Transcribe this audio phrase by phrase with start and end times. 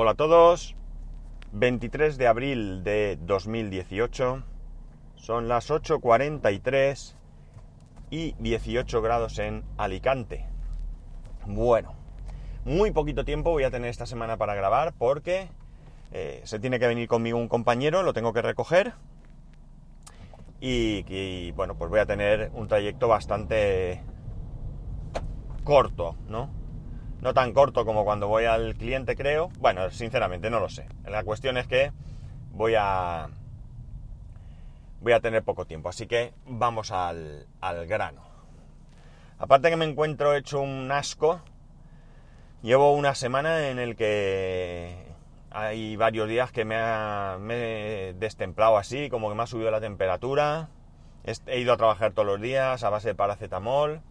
[0.00, 0.76] Hola a todos,
[1.50, 4.44] 23 de abril de 2018,
[5.16, 7.16] son las 8.43
[8.08, 10.46] y 18 grados en Alicante.
[11.46, 11.96] Bueno,
[12.64, 15.48] muy poquito tiempo voy a tener esta semana para grabar porque
[16.12, 18.92] eh, se tiene que venir conmigo un compañero, lo tengo que recoger
[20.60, 24.04] y, y bueno, pues voy a tener un trayecto bastante
[25.64, 26.57] corto, ¿no?
[27.20, 29.50] No tan corto como cuando voy al cliente, creo.
[29.58, 30.86] Bueno, sinceramente, no lo sé.
[31.04, 31.92] La cuestión es que
[32.52, 33.28] voy a.
[35.00, 38.22] Voy a tener poco tiempo, así que vamos al, al grano.
[39.38, 41.40] Aparte que me encuentro hecho un asco,
[42.62, 44.96] llevo una semana en el que
[45.50, 49.70] hay varios días que me, ha, me he destemplado así, como que me ha subido
[49.70, 50.68] la temperatura.
[51.46, 54.02] He ido a trabajar todos los días a base de paracetamol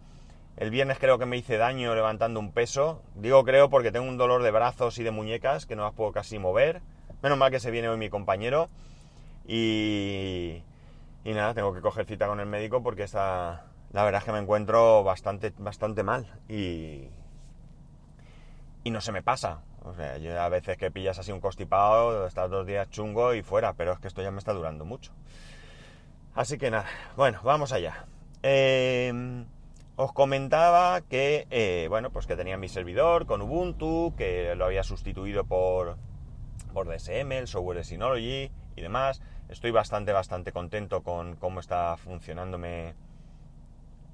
[0.58, 3.00] el viernes creo que me hice daño levantando un peso.
[3.14, 6.10] Digo creo porque tengo un dolor de brazos y de muñecas que no las puedo
[6.10, 6.82] casi mover.
[7.22, 8.68] Menos mal que se viene hoy mi compañero.
[9.46, 10.64] Y,
[11.24, 14.32] y nada, tengo que coger cita con el médico porque está, la verdad es que
[14.32, 16.26] me encuentro bastante, bastante mal.
[16.48, 17.08] Y,
[18.82, 19.62] y no se me pasa.
[19.84, 23.42] O sea, yo a veces que pillas así un constipado, estás dos días chungo y
[23.42, 25.12] fuera, pero es que esto ya me está durando mucho.
[26.34, 28.06] Así que nada, bueno, vamos allá.
[28.42, 29.44] Eh,
[30.00, 34.84] os comentaba que, eh, bueno, pues que tenía mi servidor con Ubuntu, que lo había
[34.84, 35.96] sustituido por,
[36.72, 39.20] por DSM, el software de Synology y demás.
[39.48, 42.94] Estoy bastante, bastante contento con cómo está funcionándome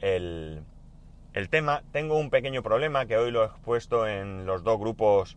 [0.01, 0.63] el,
[1.35, 1.83] el tema.
[1.93, 5.37] Tengo un pequeño problema que hoy lo he puesto en los dos grupos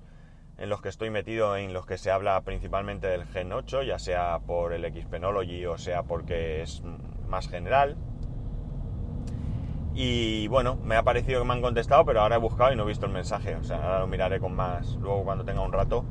[0.58, 4.00] en los que estoy metido, en los que se habla principalmente del Gen 8, ya
[4.00, 6.82] sea por el Xpenology o sea porque es
[7.28, 7.98] más general.
[10.00, 12.84] Y bueno, me ha parecido que me han contestado, pero ahora he buscado y no
[12.84, 13.56] he visto el mensaje.
[13.56, 16.06] O sea, ahora lo miraré con más luego cuando tenga un rato.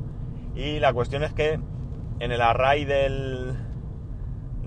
[0.55, 1.57] Y la cuestión es que
[2.19, 3.55] en el array del,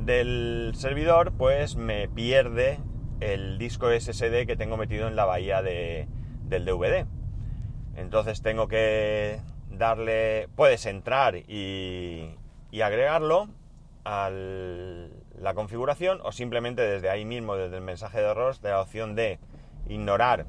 [0.07, 2.81] del servidor, pues me pierde
[3.21, 6.09] el disco SSD que tengo metido en la bahía de,
[6.45, 7.05] del DVD.
[7.97, 12.37] Entonces tengo que darle, puedes entrar y,
[12.71, 13.49] y agregarlo
[14.05, 18.83] al, la configuración o simplemente desde ahí mismo, desde el mensaje de error, da la
[18.83, 19.39] opción de
[19.89, 20.47] ignorar,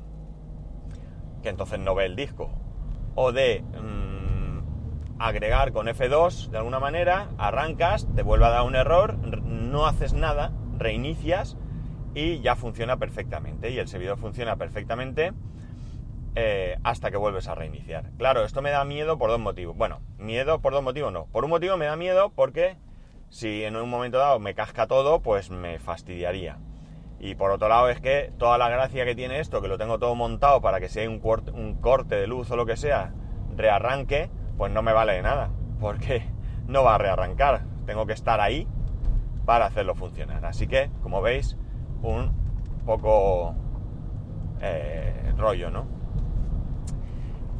[1.42, 2.52] que entonces no ve el disco,
[3.16, 8.76] o de mmm, agregar con F2 de alguna manera, arrancas, te vuelve a dar un
[8.76, 11.58] error, no haces nada, reinicias
[12.14, 13.70] y ya funciona perfectamente.
[13.70, 15.34] Y el servidor funciona perfectamente
[16.36, 18.12] eh, hasta que vuelves a reiniciar.
[18.18, 19.78] Claro, esto me da miedo por dos motivos.
[19.78, 21.26] Bueno, miedo por dos motivos no.
[21.28, 22.78] Por un motivo me da miedo porque
[23.32, 26.60] si en un momento dado me casca todo, pues me fastidiaría.
[27.18, 30.00] Y por otro lado es que toda la gracia que tiene esto, que lo tengo
[30.00, 33.14] todo montado para que si hay un, corte de luz o lo que sea,
[33.56, 35.50] rearranque, pues no me vale de nada,
[35.80, 36.24] porque
[36.68, 37.62] no va a rearrancar.
[37.86, 38.68] Tengo que estar ahí
[39.46, 40.46] para hacerlo funcionar.
[40.46, 41.58] Así que, como veis,
[42.02, 42.34] un
[42.86, 43.56] poco
[44.60, 45.88] eh, rollo, ¿no?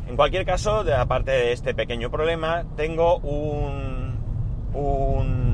[0.08, 4.20] En cualquier caso, aparte de este pequeño problema, tengo un,
[4.74, 5.51] un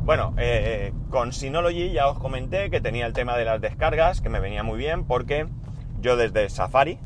[0.00, 4.28] bueno, eh, con Synology ya os comenté que tenía el tema de las descargas, que
[4.28, 5.46] me venía muy bien porque
[6.00, 6.98] yo desde Safari,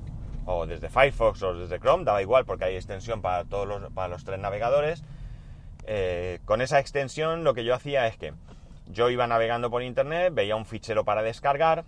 [0.46, 4.08] o desde Firefox o desde Chrome, daba igual porque hay extensión para todos los, para
[4.08, 5.02] los tres navegadores,
[5.86, 8.32] eh, con esa extensión lo que yo hacía es que
[8.86, 11.84] yo iba navegando por internet, veía un fichero para descargar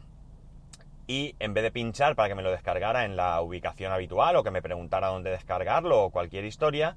[1.06, 4.42] y en vez de pinchar para que me lo descargara en la ubicación habitual o
[4.42, 6.96] que me preguntara dónde descargarlo o cualquier historia,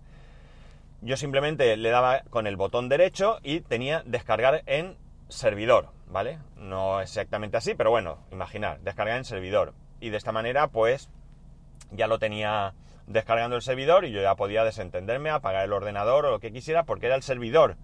[1.02, 6.40] yo simplemente le daba con el botón derecho y tenía descargar en servidor, ¿vale?
[6.58, 9.74] No exactamente así, pero bueno, imaginar, descargar en servidor.
[10.00, 11.09] Y de esta manera, pues,
[11.92, 12.74] ya lo tenía
[13.08, 16.84] descargando el servidor y yo ya podía desentenderme, apagar el ordenador o lo que quisiera,
[16.84, 17.78] porque era el servidor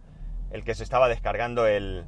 [0.51, 2.05] el que se estaba descargando el,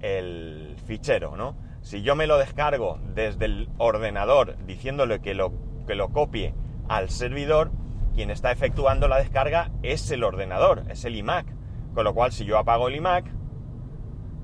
[0.00, 1.56] el fichero, ¿no?
[1.80, 5.52] Si yo me lo descargo desde el ordenador diciéndole que lo,
[5.86, 6.54] que lo copie
[6.88, 7.70] al servidor,
[8.18, 11.46] quien está efectuando la descarga es el ordenador, es el iMac.
[11.94, 13.26] Con lo cual, si yo apago el iMac,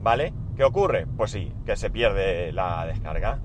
[0.01, 0.33] ¿vale?
[0.57, 1.09] ¿Qué ocurre?
[1.17, 3.41] Pues sí, que se pierde la descarga.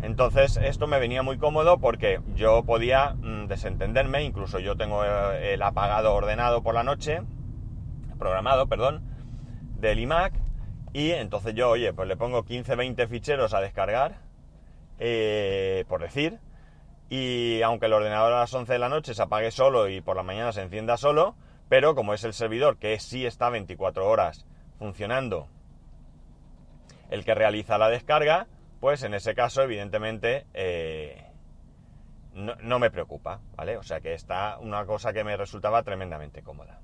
[0.00, 5.52] Entonces, esto me venía muy cómodo porque yo podía mm, desentenderme, incluso yo tengo eh,
[5.52, 7.20] el apagado ordenado por la noche,
[8.18, 9.02] programado, perdón,
[9.78, 10.32] del iMac,
[10.94, 14.14] y entonces yo, oye, pues le pongo 15-20 ficheros a descargar,
[14.98, 16.40] eh, por decir,
[17.08, 20.16] y aunque el ordenador a las 11 de la noche se apague solo y por
[20.16, 21.36] la mañana se encienda solo,
[21.68, 24.46] pero como es el servidor que sí está 24 horas
[24.78, 25.48] funcionando,
[27.10, 28.46] el que realiza la descarga,
[28.80, 31.24] pues en ese caso evidentemente eh,
[32.34, 33.76] no, me preocupa, ¿vale?
[33.76, 36.80] O sea que está una cosa que me resultaba tremendamente cómoda.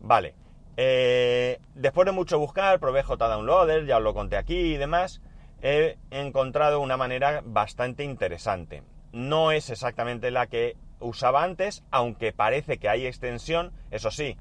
[0.00, 0.34] Vale.
[0.76, 5.22] Eh, después de mucho buscar, probé JDownloader, ya os lo conté aquí y demás,
[5.62, 8.82] he encontrado una manera bastante interesante.
[9.16, 14.36] No es exactamente la que usaba antes, aunque parece que hay extensión, eso sí,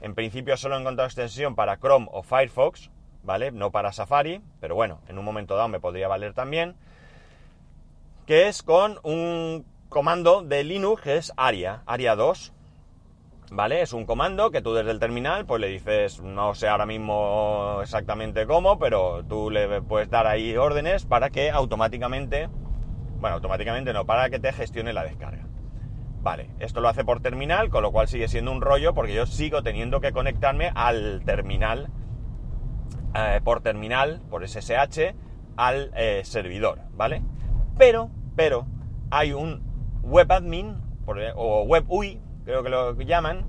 [0.00, 2.90] en principio solo he encontrado extensión para Chrome o Firefox,
[3.22, 3.52] ¿vale?
[3.52, 6.74] No para Safari, pero bueno, en un momento dado me podría valer también,
[8.26, 12.52] que es con un comando de Linux que es ARIA, ARIA 2,
[13.52, 13.80] ¿vale?
[13.80, 17.78] Es un comando que tú desde el terminal pues le dices, no sé ahora mismo
[17.80, 22.48] exactamente cómo, pero tú le puedes dar ahí órdenes para que automáticamente,
[23.20, 25.46] bueno, automáticamente no, para que te gestione la descarga.
[26.22, 29.26] Vale, esto lo hace por terminal, con lo cual sigue siendo un rollo porque yo
[29.26, 31.88] sigo teniendo que conectarme al terminal,
[33.14, 35.14] eh, por terminal, por SSH,
[35.56, 37.22] al eh, servidor, ¿vale?
[37.78, 38.66] Pero, pero,
[39.10, 39.62] hay un
[40.02, 40.76] webadmin,
[41.36, 43.46] o web UI, creo que lo llaman,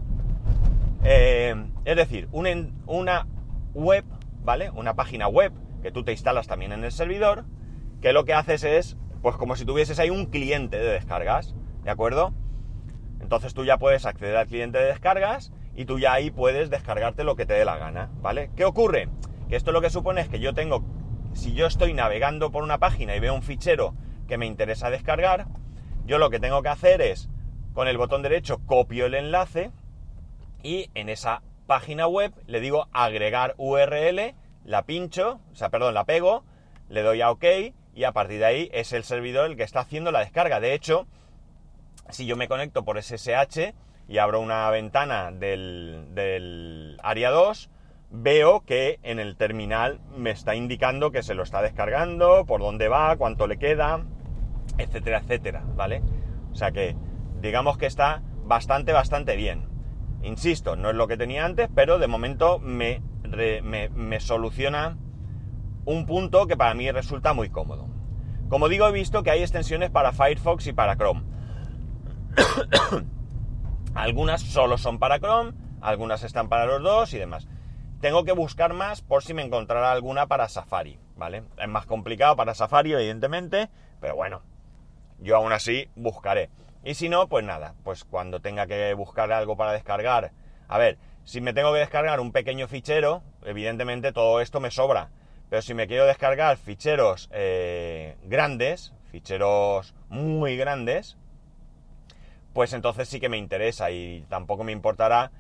[1.04, 3.28] eh, es decir, una
[3.74, 4.06] web,
[4.44, 4.70] ¿vale?
[4.70, 5.52] Una página web
[5.82, 7.46] que tú te instalas también en el servidor,
[8.02, 11.92] que lo que haces es, pues como si tuvieses ahí un cliente de descargas, ¿de
[11.92, 12.34] acuerdo?
[13.20, 17.24] Entonces tú ya puedes acceder al cliente de descargas y tú ya ahí puedes descargarte
[17.24, 18.50] lo que te dé la gana, ¿vale?
[18.56, 19.10] ¿Qué ocurre?
[19.48, 20.84] Que esto lo que supone es que yo tengo,
[21.34, 23.96] si yo estoy navegando por una página y veo un fichero
[24.28, 25.48] que me interesa descargar,
[26.06, 27.30] yo lo que tengo que hacer es,
[27.74, 29.72] con el botón derecho, copio el enlace
[30.64, 34.34] y en esa página web le digo agregar URL,
[34.66, 36.44] la pincho, o sea, perdón, la pego,
[36.90, 37.46] le doy a OK
[37.94, 40.60] y a partir de ahí es el servidor el que está haciendo la descarga.
[40.60, 41.08] De hecho,
[42.10, 43.74] si yo me conecto por SSH
[44.08, 47.70] y abro una ventana del, del área 2,
[48.12, 52.90] veo que en el terminal me está indicando que se lo está descargando, por dónde
[52.90, 54.06] va, cuánto le queda,
[54.78, 56.02] etcétera, etcétera, ¿vale?
[56.52, 56.96] O sea que
[57.42, 59.68] digamos que está bastante, bastante bien.
[60.24, 64.98] Insisto, no es lo que tenía antes, pero de momento me, me, me soluciona
[65.86, 67.88] un punto que para mí resulta muy cómodo.
[68.50, 71.24] Como digo, he visto que hay extensiones para Firefox y para Chrome.
[73.96, 77.48] algunas solo son para Chrome, algunas están para los dos y demás.
[78.02, 81.44] Tengo que buscar más por si me encontrara alguna para Safari, ¿vale?
[81.58, 83.70] Es más complicado para Safari, evidentemente,
[84.00, 84.42] pero bueno,
[85.20, 86.50] yo aún así buscaré.
[86.84, 90.32] Y si no, pues nada, pues cuando tenga que buscar algo para descargar.
[90.68, 95.12] A ver, si me tengo que descargar un pequeño fichero, evidentemente todo esto me sobra.
[95.52, 101.18] Pero si me quiero descargar ficheros eh, grandes, ficheros muy grandes,
[102.54, 105.34] pues entonces sí que me interesa y tampoco me importará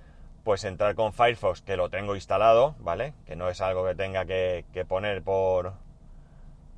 [0.43, 3.13] pues entrar con Firefox que lo tengo instalado, ¿vale?
[3.25, 5.75] Que no es algo que tenga que, poner por,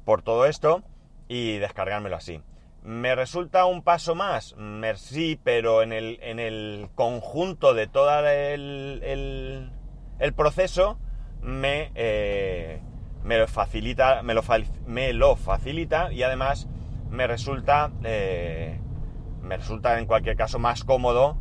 [0.05, 0.83] por todo esto
[1.27, 2.39] y descargármelo así.
[2.83, 4.55] ¿Me resulta un paso más?
[4.97, 9.01] Sí, pero en el, en el conjunto de todo el,
[10.19, 10.99] el, proceso
[11.41, 12.79] me, eh,
[13.23, 14.43] me, lo facilita, me, lo,
[14.85, 16.67] me lo facilita y además
[17.09, 18.79] me resulta eh,
[19.43, 21.37] me resulta en cualquier caso más cómodo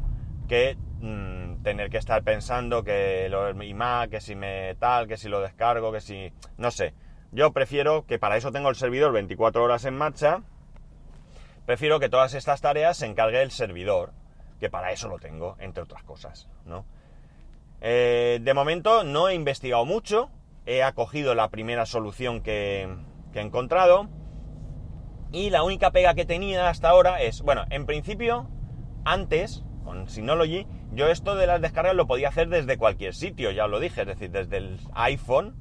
[0.48, 5.16] que mm, tener que estar pensando que lo, mi Mac, que si me tal, que
[5.16, 6.32] si lo descargo, que si...
[6.58, 6.94] no sé.
[7.30, 10.42] Yo prefiero, que para eso tengo el servidor 24 horas en marcha,
[11.64, 14.12] prefiero que todas estas tareas se encargue el servidor,
[14.60, 16.84] que para eso lo tengo, entre otras cosas, ¿no?
[17.80, 20.30] Eh, de momento no he investigado mucho,
[20.66, 22.88] he acogido la primera solución que,
[23.34, 24.08] he encontrado,
[25.32, 28.48] y la única pega que tenía hasta ahora es, bueno, en principio,
[29.04, 33.64] antes, con Synology, yo esto de las descargas lo podía hacer desde cualquier sitio, ya
[33.64, 35.56] os lo dije, es decir, desde el iPhone,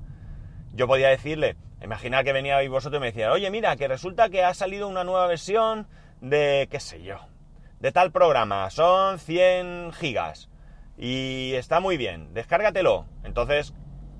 [0.73, 4.43] yo podía decirle, imaginar que venía vosotros y me decía, oye, mira, que resulta que
[4.43, 5.87] ha salido una nueva versión
[6.19, 7.17] de, qué sé yo,
[7.79, 10.49] de tal programa, son 100 gigas
[10.97, 13.07] y está muy bien, descárgatelo.
[13.23, 13.73] Entonces,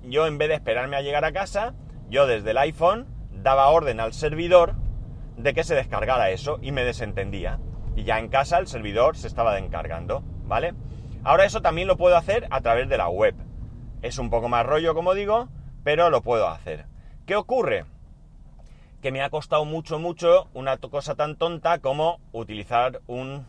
[0.04, 1.74] yo en vez de esperarme a llegar a casa,
[2.08, 4.74] yo desde el iPhone daba orden al servidor
[5.36, 7.58] de que se descargara eso y me desentendía.
[7.96, 10.74] Y ya en casa el servidor se estaba descargando, ¿vale?
[11.24, 13.34] Ahora eso también lo puedo hacer a través de la web.
[14.02, 15.48] Es un poco más rollo, como digo,
[15.84, 16.86] pero lo puedo hacer.
[17.26, 17.84] ¿Qué ocurre?
[19.00, 23.46] Que me ha costado mucho, mucho una cosa tan tonta como utilizar un,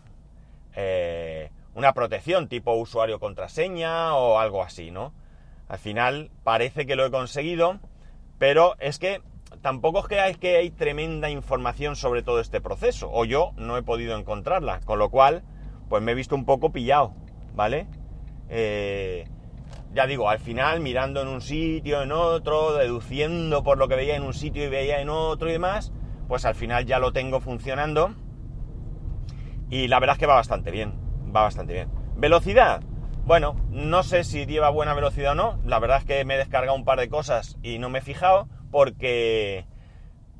[0.75, 5.13] eh, una protección tipo usuario-contraseña o algo así, ¿no?
[5.67, 7.79] Al final parece que lo he conseguido,
[8.37, 9.21] pero es que
[9.61, 13.77] tampoco es que hay, que hay tremenda información sobre todo este proceso, o yo no
[13.77, 15.43] he podido encontrarla, con lo cual,
[15.89, 17.13] pues me he visto un poco pillado,
[17.53, 17.87] ¿vale?
[18.49, 19.25] Eh,
[19.93, 24.15] ya digo, al final mirando en un sitio, en otro, deduciendo por lo que veía
[24.15, 25.93] en un sitio y veía en otro y demás,
[26.27, 28.15] pues al final ya lo tengo funcionando.
[29.69, 30.93] Y la verdad es que va bastante bien,
[31.35, 31.89] va bastante bien.
[32.15, 32.81] Velocidad,
[33.25, 35.59] bueno, no sé si lleva buena velocidad o no.
[35.65, 38.01] La verdad es que me he descargado un par de cosas y no me he
[38.01, 39.65] fijado porque...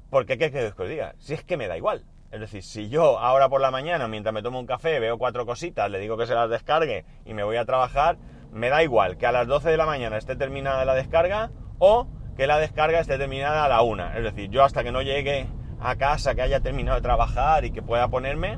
[0.10, 1.16] Porque, ¿qué quieres que os diga?
[1.18, 2.06] Si es que me da igual.
[2.32, 5.46] Es decir, si yo ahora por la mañana, mientras me tomo un café, veo cuatro
[5.46, 8.18] cositas, le digo que se las descargue y me voy a trabajar,
[8.52, 12.08] me da igual que a las 12 de la mañana esté terminada la descarga o
[12.36, 14.18] que la descarga esté terminada a la una.
[14.18, 15.48] Es decir, yo hasta que no llegue
[15.80, 18.58] a casa, que haya terminado de trabajar y que pueda ponerme,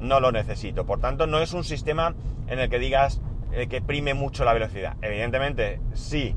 [0.00, 0.84] no lo necesito.
[0.84, 2.14] Por tanto, no es un sistema
[2.48, 3.20] en el que digas,
[3.52, 4.96] eh, que prime mucho la velocidad.
[5.02, 6.34] Evidentemente, si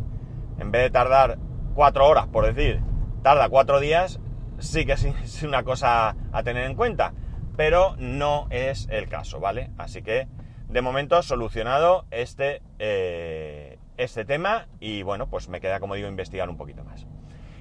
[0.60, 1.38] en vez de tardar
[1.74, 2.82] cuatro horas, por decir,
[3.24, 4.20] tarda cuatro días,
[4.60, 7.14] sí que es una cosa a tener en cuenta,
[7.56, 9.72] pero no es el caso, ¿vale?
[9.78, 10.28] Así que,
[10.70, 16.50] de momento, solucionado este, eh, este tema y bueno, pues me queda, como digo, investigar
[16.50, 17.06] un poquito más.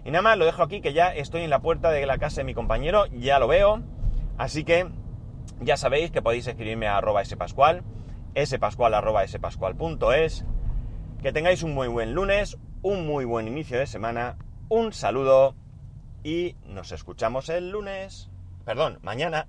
[0.04, 2.42] Y nada más, lo dejo aquí, que ya estoy en la puerta de la casa
[2.42, 3.82] de mi compañero, ya lo veo,
[4.36, 4.86] así que
[5.60, 7.82] ya sabéis que podéis escribirme a arroba spascual,
[8.36, 10.44] spascual.es.
[11.22, 14.36] Que tengáis un muy buen lunes, un muy buen inicio de semana,
[14.68, 15.56] un saludo
[16.22, 18.30] y nos escuchamos el lunes.
[18.64, 19.48] Perdón, mañana.